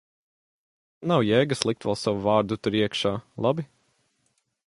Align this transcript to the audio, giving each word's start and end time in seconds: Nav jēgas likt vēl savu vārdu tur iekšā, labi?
Nav 1.11 1.25
jēgas 1.27 1.61
likt 1.71 1.85
vēl 1.89 1.99
savu 2.05 2.23
vārdu 2.29 2.59
tur 2.67 2.79
iekšā, 2.81 3.15
labi? 3.47 3.67